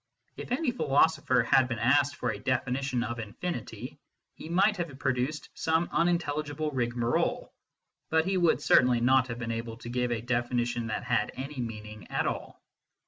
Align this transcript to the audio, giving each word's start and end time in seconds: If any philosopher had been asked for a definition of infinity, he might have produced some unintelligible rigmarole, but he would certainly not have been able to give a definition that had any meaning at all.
If 0.35 0.51
any 0.51 0.71
philosopher 0.71 1.43
had 1.43 1.67
been 1.67 1.77
asked 1.77 2.15
for 2.15 2.31
a 2.31 2.39
definition 2.39 3.03
of 3.03 3.19
infinity, 3.19 3.99
he 4.33 4.49
might 4.49 4.77
have 4.77 4.97
produced 4.97 5.49
some 5.53 5.89
unintelligible 5.91 6.71
rigmarole, 6.71 7.53
but 8.09 8.25
he 8.25 8.35
would 8.35 8.63
certainly 8.63 8.99
not 8.99 9.27
have 9.27 9.37
been 9.37 9.51
able 9.51 9.77
to 9.77 9.89
give 9.89 10.11
a 10.11 10.19
definition 10.21 10.87
that 10.87 11.03
had 11.03 11.31
any 11.35 11.59
meaning 11.59 12.07
at 12.09 12.25
all. 12.25 12.63